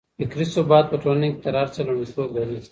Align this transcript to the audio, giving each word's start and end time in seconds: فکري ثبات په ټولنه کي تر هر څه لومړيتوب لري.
فکري 0.19 0.45
ثبات 0.55 0.85
په 0.89 0.97
ټولنه 1.03 1.27
کي 1.31 1.39
تر 1.45 1.53
هر 1.59 1.67
څه 1.75 1.79
لومړيتوب 1.87 2.29
لري. 2.37 2.59